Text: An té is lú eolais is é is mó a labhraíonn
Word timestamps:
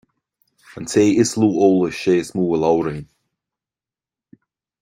An 0.79 0.85
té 0.93 1.03
is 1.23 1.33
lú 1.41 1.49
eolais 1.65 1.99
is 1.99 2.05
é 2.13 2.15
is 2.23 2.29
mó 2.37 2.43
a 2.55 2.57
labhraíonn 2.63 3.07